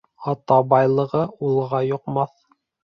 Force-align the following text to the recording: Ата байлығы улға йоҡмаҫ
Ата 0.31 0.57
байлығы 0.71 1.23
улға 1.51 1.85
йоҡмаҫ 1.93 2.37